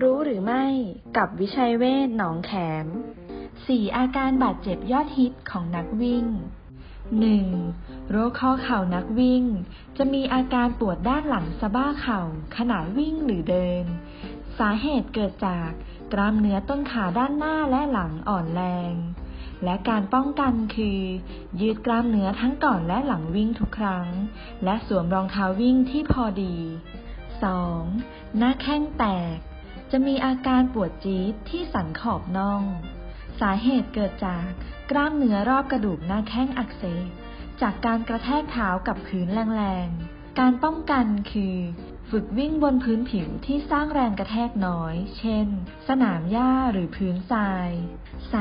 [0.00, 0.64] รู้หรือไม่
[1.16, 2.52] กับวิชัยเวชหนองแข
[2.84, 2.86] ม
[3.66, 6.26] สี่อาการบาดเจ็บยอดฮิตของนักวิ่ง
[7.18, 8.10] 1.
[8.10, 9.44] โรคข้อเข่านักวิ่ง
[9.96, 12.20] จะมีอาการปวดด้านหลังสะบ้าเข่า
[12.56, 13.84] ขณะวิ่งหรือเดิน
[14.58, 15.70] สาเหตุเกิดจาก
[16.12, 18.62] กล้ามเนื้อต้นขาด้านหน้าและหลังอ่อนแร
[18.92, 18.94] ง
[19.64, 21.00] และการป้องกันคือ
[21.60, 24.06] ยืดกล้ามเนื้อทั้งก่อนและหลังวิ่งทุกครั้ง
[24.64, 26.56] และสวมรองเท้าวิ่งที่พอดี
[27.84, 28.36] 2.
[28.38, 29.04] หน้าแข้งแต
[29.34, 29.36] ก
[29.90, 32.62] จะมีอาการปวดจี๊ดที่สันขอบน่อง
[33.40, 34.48] สาเหตุเกิดจาก
[34.90, 37.08] กล้ามเนื้อรอบกระดูกหน้าแข้งอักเสบ
[37.60, 39.26] จากการกระแทกเท้ากับพื้น
[39.56, 41.56] แรงๆ การป้องกันคือ
[42.10, 45.46] ฝึกวิ่งบนพื้นผิวที่สร้างแรงกระแทกน้อย เช่น
[45.88, 47.68] สนามหญ้าหรือพื้นทราย
[48.32, 48.37] 3.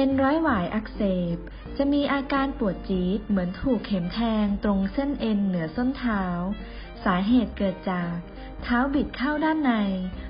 [0.00, 1.02] เอ็นร้อยหวายอักเส
[1.34, 1.36] บ
[1.76, 6.24] จะมีอาการปวดจี๊ดเหมือนถูกเข็มแทงตรงเส้นเอ็นเหนือส้นเท้า
[7.04, 8.14] สาเหตุเกิดจาก
[8.62, 9.72] เท้าบิดเข้าด้านใน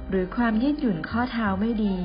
[0.08, 1.98] หรือความยืดหยุ่นข้อเท้าไม่ดี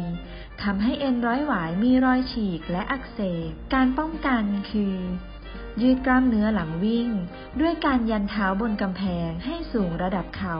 [0.63, 4.95] ทำให้เอ็นร้อยหวายมีรอยฉีกและอักเสบ การป้องกันคือ
[5.81, 7.09] ยืดกล้ามเนื้อหลังวิ่ง
[7.61, 10.57] ด้วยการยันเท้าบนกำแพงให้สูงระดับเขา่า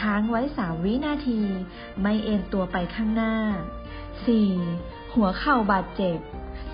[0.00, 1.40] ค้างไว้สามวินาที
[2.02, 3.36] ไม่เอ็นตัวไปข้างหน้า
[4.46, 5.14] 4.
[5.14, 6.18] หัวเข่าบาดเจ็บ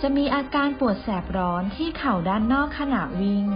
[0.00, 3.46] จะมีอาการปวดแสบร้อนที่เข่าด้านนอกขณะวิ่ง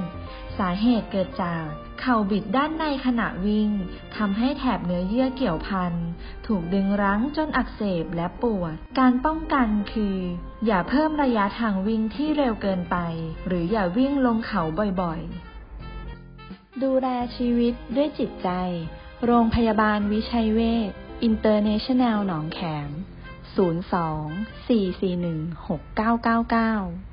[0.59, 1.67] สาเหตุเกิดจาก
[2.01, 3.71] เข่าบิดด้านในขณะวิ่ง
[4.17, 5.93] ทำให้แถบเนื้อเยื่อเกี่ยวพัน
[6.47, 10.19] ถูกดึงรั้งจนอักเสบและปวด การป้องกันคือ
[10.67, 12.97] อย่าเพิ่มระยะทางวิ่งที่เร็วเกินไป
[13.47, 14.63] หรืออย่าวิ่งลงเขา
[15.01, 18.49] บ่อยๆ ดูแลชีวิตด้วยจิตใจ
[19.25, 20.91] โรงพยาบาลวิชัยเวช
[21.23, 22.91] อินเตอร์เนชั่นแนลหนองแขม
[23.55, 27.05] 02 441 6999